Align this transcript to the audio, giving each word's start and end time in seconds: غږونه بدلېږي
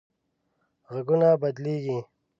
غږونه 0.93 1.29
بدلېږي 1.41 1.99